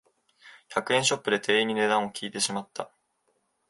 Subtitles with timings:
[0.69, 2.89] 百円ショップで店員に値段を聞いてしまった